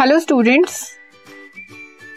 Hello 0.00 0.18
students 0.18 0.74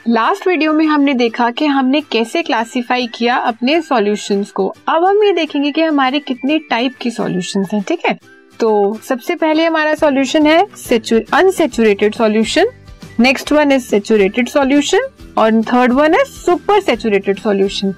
last 0.07 0.47
video 0.47 0.73
में 0.73 0.85
हमने 0.85 1.13
देखा 1.13 1.49
कि 1.51 1.65
हमने 1.65 2.01
कैसे 2.01 2.43
क्लासिफाई 2.43 3.07
किया 3.07 3.35
अपने 3.37 3.81
सॉल्यूशंस 3.81 4.51
को। 4.51 4.67
अब 4.89 5.05
हम 5.05 5.23
ये 5.23 5.31
देखेंगे 5.31 5.71
कि 5.71 5.81
हमारे 5.81 6.19
कितने 6.19 6.59
टाइप 6.69 6.95
के 7.01 7.11
सॉल्यूशंस 7.11 7.73
हैं, 7.73 7.81
ठीक 7.83 8.05
है? 8.05 8.17
तो 8.59 8.99
सबसे 9.09 9.35
पहले 9.35 9.65
हमारा 9.65 9.93
सॉल्यूशन 9.95 10.47
है 10.47 10.57
unsaturated 10.61 12.15
solution 12.15 12.71
next 13.19 13.51
one 13.51 13.71
is 13.71 13.83
saturated 13.83 14.49
solution 14.49 15.09
और 15.37 15.61
थर्ड 15.63 15.93
वन 15.93 16.13
है 16.13 16.23
सुपर 16.25 16.81
सेचुरेटेड 16.81 17.39
सॉल्यूशन 17.39 17.93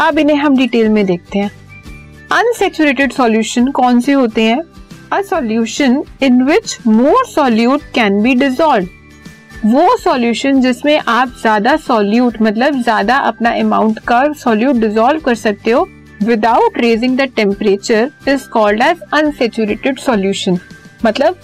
अब 0.00 0.18
इन्हें 0.18 0.36
हम 0.36 0.56
डिटेल 0.56 0.88
में 0.88 1.04
देखते 1.06 1.38
हैं। 1.38 1.50
अनसेचुरेटेड 2.32 3.12
सॉल्यूशन 3.12 3.70
कौन 3.72 4.00
से 4.00 4.12
होते 4.12 4.42
हैं? 4.42 4.62
A 5.12 5.22
solution 5.22 6.04
in 6.22 6.42
which 6.42 6.78
more 6.86 7.26
solute 7.26 7.92
can 7.94 8.22
be 8.22 8.34
dissolve 8.34 8.96
वो 9.64 9.96
सॉल्यूशन 9.96 10.60
जिसमें 10.60 10.98
आप 10.98 11.28
ज़्यादा 11.40 11.76
सॉल्यूट 11.76 12.36
मतलब 12.42 12.80
ज़्यादा 12.82 13.16
अपना 13.18 13.50
अमाउंट 13.60 13.98
का 14.08 14.22
सॉल्यूट 14.34 14.76
डिजोल्व 14.76 15.20
कर 15.20 15.34
सकते 15.34 15.70
हो 15.70 15.82
without 16.22 16.78
raising 16.78 17.16
the 17.18 17.22
temperature 17.36 18.10
is 18.28 18.46
called 18.48 18.82
as 18.82 19.00
unsaturated 19.14 19.98
solution 19.98 20.58
मतलब 21.04 21.40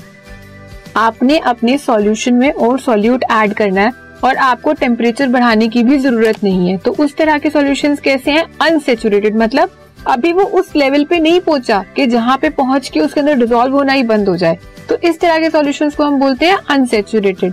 आपने 0.97 1.39
अपने 1.39 1.77
सॉल्यूशन 1.79 2.35
में 2.35 2.51
और 2.53 2.79
सॉल्यूट 2.81 3.25
ऐड 3.33 3.55
करना 3.55 3.81
है 3.81 3.93
और 4.25 4.37
आपको 4.37 4.73
टेम्परेचर 4.75 5.29
बढ़ाने 5.29 5.69
की 5.69 5.83
भी 5.83 5.99
ज़रूरत 5.99 6.43
नहीं 6.45 6.69
है। 6.69 6.77
तो 6.77 6.93
उस 6.95 7.17
तरह 7.17 7.39
के 7.39 7.51
सॉल्यूशंस 7.51 8.01
कैसे 8.01 8.31
हैं? 8.31 8.45
अनसेचुरेटेड 8.63 9.37
मतलब 9.37 9.71
अभी 10.09 10.33
वो 10.33 10.43
उस 10.53 10.75
लेवल 10.77 11.05
पे 11.05 11.19
नहीं 11.19 11.41
पहुँचा 11.41 11.85
कि 11.97 12.07
जहाँ 12.07 12.39
पे 12.39 12.51
पहुँच 12.53 12.89
के 12.89 13.01
उसके 13.01 13.21
अंदर 13.21 13.35
डिजोल्व 13.37 13.77
होना 13.77 13.93
ही 13.93 14.03
बंद 14.05 14.29
हो 14.29 14.37
जाए। 14.37 14.59
तो 14.89 14.97
इस 14.99 15.21
तरह 15.21 15.39
के 15.39 15.51
सॉल्यूशंस 15.51 15.95
को 15.97 16.05
हम 16.05 16.21
बोलते 16.21 16.47
हैं 16.47 16.59
अनसेचुरेटेड 16.71 17.53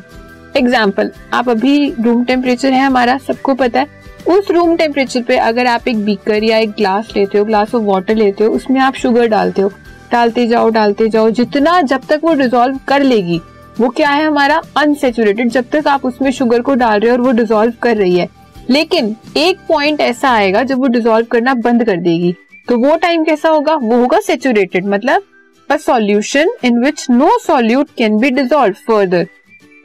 एग्ज़ाम्पल 0.56 1.12
आप 1.34 1.50
अभी 1.50 1.94
रूम 2.00 2.24
टेम्परेचर 2.26 2.74
है, 2.74 2.82
हमारा 2.82 3.18
सबको 3.20 3.54
पता 3.56 3.80
है। 3.80 4.00
उस 4.30 4.50
रूम 4.52 4.76
टेम्परेचर 4.78 5.22
पे 5.24 5.38
अगर 5.40 5.68
आप 5.68 5.88
एक 5.88 6.04
बीकर 6.06 6.44
या 6.44 6.58
एक 6.58 6.72
ग्लास 6.72 7.14
लेते 7.16 7.38
हो 7.38 7.46
ग्लास 7.46 7.76
ऑफ़ 7.76 7.84
वाटर 7.84 8.16
लेते 8.16 8.44
हो, 8.44 8.50
उसमें 8.52 8.80
आप 8.82 8.96
शुगर 8.96 9.28
डालते 9.28 9.62
हो। 9.62 9.72
डालते 10.12 10.46
जाओ 10.48 10.70
डालते 10.70 11.08
जाओ, 11.10 11.30
जितना, 11.32 11.82
जब 11.84 12.06
तक 12.06 12.22
वो 12.24 12.34
डिजोल्व 12.36 12.80
कर 12.88 13.04
लेगी, 13.04 13.42
वो 13.80 13.90
क्या 13.90 14.10
है 14.10 14.26
हमारा 14.26 14.62
अनसेचुरेटेड 14.78 15.50
जब 15.50 15.70
तक 15.72 15.88
आप 15.88 16.06
उसमें 16.06 16.32
शुगर 16.32 16.62
को 16.62 16.74
डाल 16.76 17.00
रहे 17.00 17.10
हो 17.10 17.16
और 17.16 17.22
वो 17.22 17.32
डिजोल्व 17.34 17.74
कर 17.82 17.98
रही 17.98 18.18
है। 18.18 18.30
लेकिन 18.70 19.16
एक 19.38 19.60
पॉइंट 19.68 20.02
ऐसा 20.02 20.30
आएगा, 20.32 20.64
जब 20.64 20.80
वो 20.80 20.88
डिजोल्व 20.90 21.26
करना 21.32 21.54
बंद 21.56 21.84
कर 21.84 21.98
देगी 22.00 22.34
तो 22.68 22.78
वो 22.80 22.96
टाइम 22.98 23.24
कैसा 23.24 23.50
होगा? 23.50 23.76
वो 23.76 23.98
होगा 23.98 24.20
सेचुरेटेड 24.20 24.86
मतलब 24.88 25.24
a 25.70 25.78
solution 25.78 26.50
in 26.64 26.80
which 26.80 27.06
no 27.10 27.38
solute 27.40 27.90
can 27.98 28.18
be 28.18 28.30
dissolve 28.32 28.76
further 28.88 29.28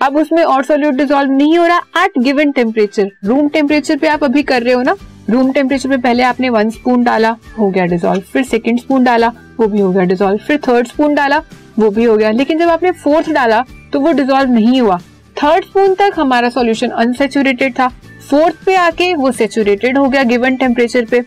अब 0.02 0.16
उसमें 0.16 0.42
और 0.44 0.64
सोल्यूट 0.64 0.94
डिजोल्व 0.94 1.30
नहीं 1.32 1.56
हो 1.58 1.66
रहा 1.66 2.04
at 2.04 2.18
given 2.18 2.50
temperature 2.52 3.10
room 3.24 3.48
temperature 3.48 3.98
पे 3.98 4.08
आप 4.08 4.24
अभी 4.24 4.42
कर 4.42 4.62
रहे 4.62 4.74
हो 4.74 4.82
ना? 4.82 4.94
रूम 5.30 5.50
टेम्परेचर 5.52 5.88
पे 5.88 5.96
पहले 5.96 6.22
आपने 6.22 6.48
वन 6.48 6.70
स्पून 6.70 7.04
डाला, 7.04 7.36
हो 7.58 7.68
गया 7.70 7.84
डिजोल्व 7.84 8.22
फिर 8.32 8.44
सेकेंड 8.44 8.78
स्पून 8.80 9.04
डाला, 9.04 9.32
वो 9.60 9.66
भी 9.66 9.80
हो 9.80 9.90
गया 9.92 10.04
डिजोल्व 10.04 10.38
फिर 10.38 10.60
थर्ड 10.68 10.86
स्पून 10.86 11.14
डाला, 11.14 11.42
वो 11.78 11.90
भी 11.90 12.04
हो 12.04 12.16
गया. 12.16 12.30
लेकिन 12.30 12.58
जब 12.58 12.68
आपने 12.68 12.90
फोर्थ 12.94 13.30
डाला 13.30 13.64
तो 13.92 14.00
वो 14.00 14.12
डिजोल्व 14.12 14.50
नहीं 14.50 14.80
हुआ. 14.80 14.98
थर्ड 15.36 15.64
स्पून 15.64 15.94
तक 15.94 16.12
हमारा 16.16 16.48
सॉल्यूशन 16.48 16.90
अनसेचुरेटेड 16.90 17.72
था. 17.78 17.88
फोर्थ 18.30 18.64
पे 18.66 18.74
आके 18.74 19.14
वो 19.14 19.30
सेचुरेटेड 19.32 19.98
हो 19.98 20.08
गया 20.08 20.22
गिवन 20.24 20.56
टेम्परेचर 20.56 21.04
पे. 21.04 21.18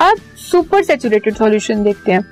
अब 0.00 0.16
सुपर 0.40 0.82
सेचुरेटेड 0.82 1.34
सॉल्यूशन 1.34 1.82
देखते 1.82 2.12
हैं. 2.12 2.24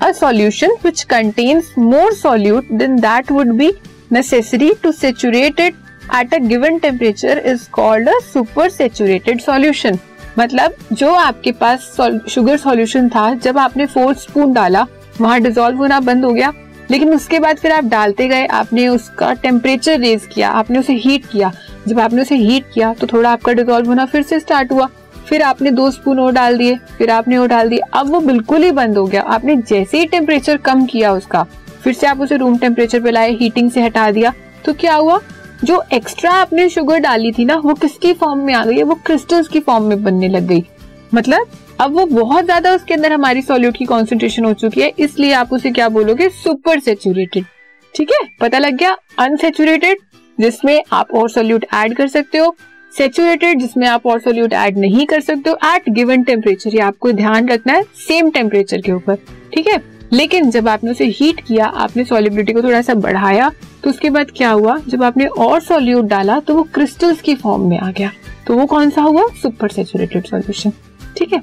A 0.00 0.10
solution 0.12 0.76
which 0.84 1.02
contains 1.02 1.72
more 1.78 2.12
solute 2.14 2.68
than 2.72 2.96
that 2.96 3.30
would 3.32 3.52
be 3.52 3.70
necessary 4.10 4.70
to 4.84 4.92
saturate 4.92 5.60
it 5.60 5.74
at 6.12 6.32
a 6.32 6.40
given 6.42 6.80
temperature 6.80 7.38
is 7.50 7.66
called 7.68 8.08
a 8.08 8.16
super 8.30 8.68
saturated 8.70 9.44
solution. 9.44 9.98
मतलब 10.38 10.74
जो 10.92 11.12
आपके 11.14 11.52
पास 11.52 11.96
शुगर 12.28 12.56
सॉल्यूशन 12.56 13.08
था, 13.08 13.32
जब 13.34 13.58
आपने 13.58 13.86
फोर 13.86 14.14
स्पून 14.14 14.52
डाला, 14.52 14.86
वहाँ 15.20 15.40
डिजोल्व 15.40 15.78
होना 15.78 16.00
बंद 16.00 16.24
हो 16.24 16.32
गया। 16.32 16.52
लेकिन 16.90 17.14
उसके 17.14 17.38
बाद 17.38 17.56
फिर 17.56 17.72
आप 17.72 17.84
डालते 17.84 18.26
गए, 18.28 18.46
आपने 18.46 18.86
उसका 18.88 19.32
टेम्परेचर 19.32 19.98
रेज 20.00 20.28
किया, 20.32 20.50
आपने 20.50 20.78
उसे 20.78 20.94
हीट 20.94 21.26
किया। 21.26 21.52
जब 21.88 22.00
आपने 22.00 22.22
उसे 22.22 22.36
हीट 22.36 22.64
किया 22.74 22.92
तो 22.94 23.06
थोड़ा 23.06 23.30
आपका 23.32 23.52
डिजोल्व 23.52 23.86
होना 23.88 24.04
फिर 24.06 24.22
से 24.22 24.40
स्टार्ट 24.40 24.72
हुआ। 24.72 24.88
फिर 25.28 25.42
आपने 25.42 25.70
दो 25.70 25.90
स्पून 25.90 26.18
और 26.20 26.32
डाल 26.32 26.56
दिए, 26.58 26.76
फिर 26.98 27.10
आपने 27.10 27.36
और 27.36 27.48
डाल 27.48 27.68
दिए। 27.68 27.78
अब 27.94 28.10
वो 28.10 28.20
बिल्कुल 28.20 28.62
ही 28.62 28.70
बंद 28.72 28.98
हो 28.98 29.04
गया। 29.06 29.22
आपने 29.22 29.56
जैसे 29.58 29.98
ही 29.98 30.06
टेम्परेचर 30.06 30.56
कम 30.58 30.84
किया 30.86 31.12
उसका 31.12 31.46
फिर 31.84 31.92
से 31.92 32.06
आप 32.06 32.20
उसे 32.20 32.36
रूम 32.36 32.56
टेम्परेचर 32.58 33.00
पे 33.00 33.10
लाए 33.10 33.32
हीटिंग 33.32 33.70
से 33.70 33.82
हटा 33.82 34.10
दिया। 34.10 34.32
तो 34.64 34.72
क्या 34.74 34.94
हुआ? 34.94 35.20
जो 35.64 35.82
एक्स्ट्रा 35.92 36.30
आपने 36.32 36.68
शुगर 36.68 36.98
डाली 36.98 37.32
थी 37.32 37.44
ना, 37.44 37.56
वो 37.56 37.74
किसकी 37.74 38.12
फॉर्म 38.12 38.40
में 38.40 38.52
आ 38.54 38.64
गई? 38.64 38.76
है 38.76 38.82
वो 38.82 38.94
क्रिस्टल्स 39.06 39.48
की 39.48 39.60
फॉर्म 39.60 39.84
में 39.84 40.02
बनने 40.04 40.28
लग 40.28 40.46
गई। 40.46 40.64
मतलब 41.14 41.46
अब 41.80 41.92
वो 41.92 42.04
बहुत 42.06 42.44
ज़्यादा 42.44 42.74
उसके 42.74 42.94
अंदर 42.94 43.12
हमारी 43.12 43.42
सॉल्यूट 43.42 43.76
की 43.76 43.84
कॉन्सेंट्रेशन 43.84 44.44
हो 44.44 44.52
चुकी 44.54 44.80
है, 44.80 44.92
इसलिए 44.98 45.32
आप 45.32 45.52
उसे 45.52 45.70
क्या 45.70 45.88
बोलोगे? 45.88 46.28
सुपर 46.28 46.80
सेचुरेटेड 46.80 47.44
ठीक 47.94 48.10
है? 48.12 48.18
पता 48.40 48.58
लग 48.58 48.76
गया? 48.76 48.96
अनसेचुरेटेड 49.18 49.98
जिसमें 50.38 50.82
आप 50.92 51.14
और 51.14 51.30
सोल्यूट 51.30 51.64
ऐड 51.74 51.94
कर 51.96 52.08
सकते 52.08 52.38
हो। 52.38 52.54
सेचुरेटेड 52.92 53.58
जिसमें 53.58 53.86
आप 53.86 54.06
और 54.06 54.20
सोल्यूट 54.20 54.52
ऐड 54.52 54.78
नहीं 54.78 55.06
कर 55.06 55.20
सकते 55.20 55.50
हो। 55.50 55.56
एट 55.66 55.88
गिवन 55.90 56.22
टेम्परेचर 56.22 56.74
ये 56.74 56.80
आपको 56.80 57.12
ध्यान 57.12 57.48
रखना 57.48 57.72
है 57.72 57.82
सेम 57.98 58.30
टेम्परेचर 58.30 58.80
के 58.80 58.92
ऊपर। 58.92 59.18
ठीक 59.54 59.66
है? 59.66 59.82
लेकिन 60.12 60.50
जब 60.50 60.68
आपने 60.68 60.90
उसे 60.90 61.06
हीट 61.06 61.40
किया, 61.40 61.66
आपने 61.66 62.04
सॉलिबिलिटी 62.04 62.52
को 62.52 62.62
थोड़ा 62.62 62.80
सा 62.82 62.94
बढ़ाया 62.96 63.50
तो 63.84 63.90
उसके 63.90 64.10
बाद 64.10 64.30
क्या 64.36 64.50
हुआ? 64.50 64.78
जब 64.88 65.02
आपने 65.02 65.26
और 65.26 65.60
सॉल्यूट 65.60 66.04
डाला 66.04 66.38
तो 66.40 66.54
वो 66.54 66.62
क्रिस्टल्स 66.74 67.20
की 67.20 67.34
फॉर्म 67.34 67.68
में 67.68 67.78
आ 67.78 67.90
गया। 67.90 68.10
तो 68.46 68.54
वो 68.54 68.66
कौन 68.66 68.90
सा 68.90 69.02
हुआ? 69.02 69.26
सुपर 69.42 69.68
सेचुरेटेड 69.68 70.26
सोल्यूशन 70.26 70.72
ठीक 71.16 71.32
है? 71.32 71.42